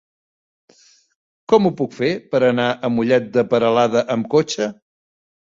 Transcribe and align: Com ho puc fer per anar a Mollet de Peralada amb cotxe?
Com 1.53 1.69
ho 1.69 1.73
puc 1.81 1.93
fer 1.99 2.09
per 2.33 2.41
anar 2.47 2.67
a 2.73 2.91
Mollet 2.97 3.29
de 3.37 3.47
Peralada 3.53 4.05
amb 4.17 4.31
cotxe? 4.37 4.73